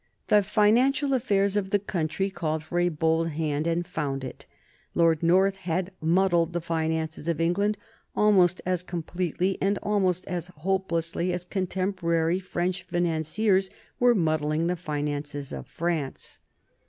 [0.29, 4.47] The financial affairs of the country called for a bold hand and found it.
[4.95, 7.77] Lord North had muddled the finances of England
[8.15, 13.69] almost as completely and almost as hopelessly as contemporary French financiers
[13.99, 16.39] were muddling the finances of France.